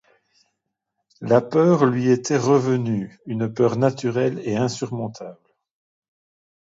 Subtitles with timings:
[1.21, 5.37] La peur lui était revenue, une peur naturelle et insurmontable.